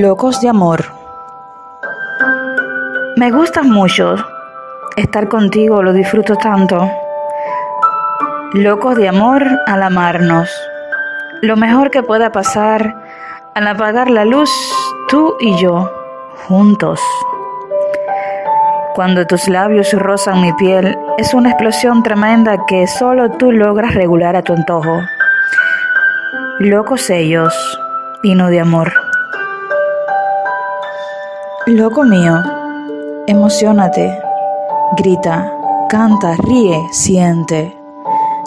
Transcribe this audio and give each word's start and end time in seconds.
Locos 0.00 0.40
de 0.40 0.48
amor. 0.48 0.86
Me 3.16 3.30
gustas 3.30 3.66
mucho. 3.66 4.16
Estar 4.96 5.28
contigo 5.28 5.82
lo 5.82 5.92
disfruto 5.92 6.34
tanto. 6.36 6.90
Locos 8.54 8.96
de 8.96 9.08
amor 9.08 9.44
al 9.66 9.82
amarnos. 9.82 10.48
Lo 11.42 11.56
mejor 11.56 11.90
que 11.90 12.02
pueda 12.02 12.32
pasar 12.32 12.96
al 13.54 13.68
apagar 13.68 14.08
la 14.08 14.24
luz, 14.24 14.50
tú 15.08 15.36
y 15.40 15.58
yo, 15.58 15.92
juntos. 16.48 16.98
Cuando 18.94 19.26
tus 19.26 19.46
labios 19.46 19.92
rozan 19.92 20.40
mi 20.40 20.54
piel, 20.54 20.96
es 21.18 21.34
una 21.34 21.50
explosión 21.50 22.02
tremenda 22.02 22.64
que 22.66 22.86
solo 22.86 23.30
tú 23.32 23.52
logras 23.52 23.94
regular 23.94 24.36
a 24.36 24.42
tu 24.42 24.54
antojo. 24.54 25.02
Locos 26.60 27.10
ellos, 27.10 27.54
vino 28.22 28.48
de 28.48 28.60
amor. 28.60 29.01
Loco 31.66 32.02
mío, 32.02 32.42
emocionate, 33.28 34.18
grita, 34.96 35.48
canta, 35.88 36.34
ríe, 36.36 36.76
siente. 36.90 37.72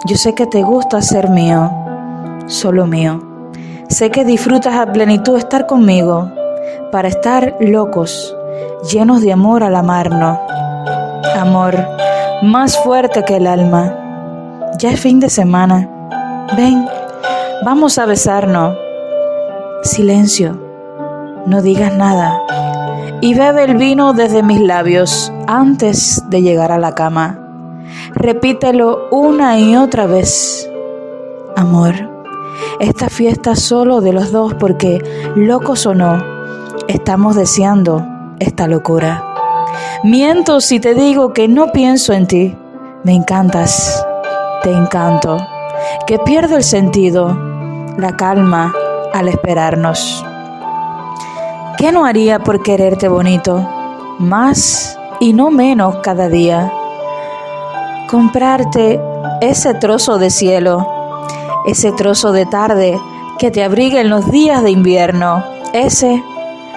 Yo 0.04 0.16
sé 0.16 0.34
que 0.34 0.46
te 0.46 0.62
gusta 0.62 1.00
ser 1.00 1.30
mío, 1.30 1.70
solo 2.46 2.86
mío. 2.86 3.22
Sé 3.88 4.10
que 4.10 4.26
disfrutas 4.26 4.74
a 4.74 4.92
plenitud 4.92 5.38
estar 5.38 5.64
conmigo, 5.64 6.30
para 6.92 7.08
estar 7.08 7.56
locos, 7.58 8.36
llenos 8.92 9.22
de 9.22 9.32
amor 9.32 9.62
al 9.62 9.76
amarnos. 9.76 10.38
Amor 11.38 11.74
más 12.42 12.76
fuerte 12.84 13.24
que 13.24 13.36
el 13.36 13.46
alma. 13.46 13.94
Ya 14.78 14.90
es 14.90 15.00
fin 15.00 15.20
de 15.20 15.30
semana. 15.30 15.88
Ven, 16.54 16.86
vamos 17.64 17.96
a 17.96 18.04
besarnos. 18.04 18.76
Silencio, 19.84 20.60
no 21.46 21.62
digas 21.62 21.94
nada 21.94 22.42
y 23.20 23.34
bebe 23.34 23.64
el 23.64 23.76
vino 23.76 24.12
desde 24.12 24.42
mis 24.42 24.60
labios 24.60 25.32
antes 25.46 26.22
de 26.28 26.42
llegar 26.42 26.72
a 26.72 26.78
la 26.78 26.94
cama. 26.94 27.38
Repítelo 28.14 29.08
una 29.10 29.58
y 29.58 29.76
otra 29.76 30.06
vez. 30.06 30.70
Amor, 31.56 31.94
esta 32.80 33.08
fiesta 33.08 33.56
solo 33.56 34.00
de 34.00 34.12
los 34.12 34.32
dos 34.32 34.54
porque, 34.54 35.02
locos 35.34 35.86
o 35.86 35.94
no, 35.94 36.22
estamos 36.88 37.36
deseando 37.36 38.06
esta 38.38 38.66
locura. 38.66 39.24
Miento 40.04 40.60
si 40.60 40.80
te 40.80 40.94
digo 40.94 41.32
que 41.32 41.48
no 41.48 41.72
pienso 41.72 42.12
en 42.12 42.26
ti. 42.26 42.56
Me 43.02 43.14
encantas, 43.14 44.04
te 44.62 44.70
encanto, 44.70 45.38
que 46.06 46.18
pierdo 46.18 46.56
el 46.56 46.64
sentido, 46.64 47.38
la 47.96 48.16
calma 48.16 48.74
al 49.12 49.28
esperarnos. 49.28 50.24
¿Qué 51.76 51.92
no 51.92 52.06
haría 52.06 52.38
por 52.38 52.62
quererte 52.62 53.06
bonito? 53.06 53.68
Más 54.18 54.98
y 55.20 55.34
no 55.34 55.50
menos 55.50 55.96
cada 55.96 56.30
día. 56.30 56.72
Comprarte 58.08 58.98
ese 59.42 59.74
trozo 59.74 60.16
de 60.18 60.30
cielo, 60.30 60.86
ese 61.66 61.92
trozo 61.92 62.32
de 62.32 62.46
tarde 62.46 62.98
que 63.38 63.50
te 63.50 63.62
abriga 63.62 64.00
en 64.00 64.08
los 64.08 64.30
días 64.30 64.62
de 64.62 64.70
invierno. 64.70 65.44
Ese 65.74 66.22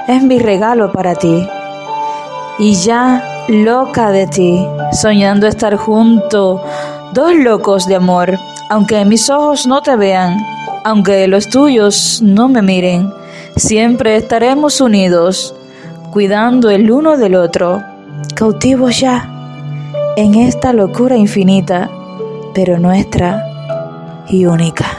es 0.09 0.21
mi 0.21 0.37
regalo 0.37 0.91
para 0.91 1.15
ti. 1.15 1.47
Y 2.57 2.73
ya 2.73 3.23
loca 3.47 4.11
de 4.11 4.27
ti, 4.27 4.67
soñando 4.91 5.47
estar 5.47 5.77
junto, 5.77 6.61
dos 7.13 7.33
locos 7.35 7.87
de 7.87 7.95
amor, 7.95 8.37
aunque 8.69 9.05
mis 9.05 9.29
ojos 9.29 9.65
no 9.65 9.81
te 9.81 9.95
vean, 9.95 10.45
aunque 10.83 11.25
los 11.29 11.47
tuyos 11.47 12.21
no 12.21 12.49
me 12.49 12.61
miren 12.61 13.17
Siempre 13.55 14.15
estaremos 14.15 14.81
unidos, 14.81 15.55
cuidando 16.11 16.69
el 16.69 16.91
uno 16.91 17.17
del 17.17 17.35
otro, 17.35 17.83
cautivos 18.35 18.99
ya 18.99 19.29
en 20.15 20.35
esta 20.35 20.73
locura 20.73 21.17
infinita, 21.17 21.89
pero 22.53 22.79
nuestra 22.79 23.45
y 24.27 24.45
única. 24.45 24.98